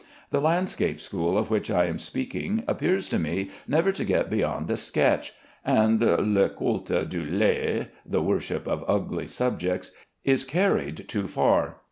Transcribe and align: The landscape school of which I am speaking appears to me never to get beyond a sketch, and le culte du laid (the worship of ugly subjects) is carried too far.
The 0.31 0.41
landscape 0.41 0.99
school 0.99 1.37
of 1.37 1.51
which 1.51 1.69
I 1.69 1.85
am 1.85 1.99
speaking 1.99 2.63
appears 2.67 3.07
to 3.09 3.19
me 3.19 3.51
never 3.67 3.91
to 3.91 4.03
get 4.03 4.31
beyond 4.31 4.71
a 4.71 4.75
sketch, 4.75 5.33
and 5.63 6.01
le 6.01 6.49
culte 6.49 7.07
du 7.07 7.23
laid 7.23 7.89
(the 8.03 8.23
worship 8.23 8.67
of 8.67 8.83
ugly 8.87 9.27
subjects) 9.27 9.91
is 10.23 10.43
carried 10.43 11.07
too 11.07 11.27
far. 11.27 11.75